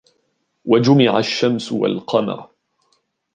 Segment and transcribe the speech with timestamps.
[0.65, 2.49] وجمع الشمس والقمر